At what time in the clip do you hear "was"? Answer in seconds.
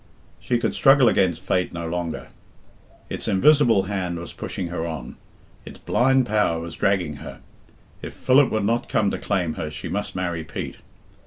4.17-4.33, 6.59-6.73